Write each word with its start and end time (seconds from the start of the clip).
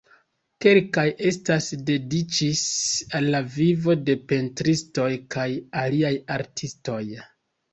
Kelkaj 0.63 1.03
estas 1.31 1.67
dediĉis 1.89 2.63
al 3.19 3.29
la 3.35 3.43
vivo 3.59 3.97
de 4.09 4.17
pentristoj 4.33 5.09
kaj 5.37 5.47
aliaj 5.83 6.13
artistoj. 6.39 7.01